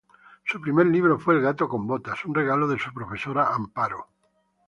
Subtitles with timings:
[0.45, 4.07] Su primer libro fue "El gato con botas", un regalo de su profesora Amparo.